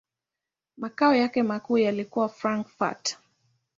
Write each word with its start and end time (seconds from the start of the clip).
Makao 0.77 1.15
yake 1.15 1.43
makuu 1.43 1.77
yalikuwa 1.77 2.29
Frankfurt. 2.29 3.17